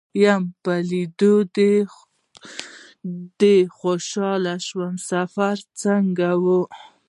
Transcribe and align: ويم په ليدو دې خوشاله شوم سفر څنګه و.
ويم 0.19 0.43
په 0.63 0.73
ليدو 0.89 1.33
دې 3.39 3.57
خوشاله 3.77 4.55
شوم 4.67 4.93
سفر 5.09 5.55
څنګه 5.81 6.29
و. 6.43 6.45